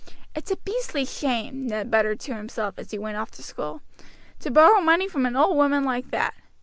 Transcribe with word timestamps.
"It's 0.33 0.49
a 0.49 0.55
beastly 0.55 1.05
shame," 1.05 1.67
Ned 1.67 1.91
muttered 1.91 2.19
to 2.21 2.33
himself 2.33 2.79
as 2.79 2.89
he 2.89 2.97
went 2.97 3.17
off 3.17 3.29
to 3.33 3.43
school, 3.43 3.83
"to 4.39 4.49
borrow 4.49 4.81
money 4.81 5.07
from 5.07 5.27
an 5.27 5.35
old 5.35 5.55
woman 5.55 5.83
like 5.83 6.09
that. 6.09 6.33